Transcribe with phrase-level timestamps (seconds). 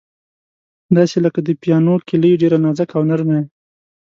[0.95, 3.43] داسې لکه د پیانو کیلۍ، ډېره نازکه او نرمه یې.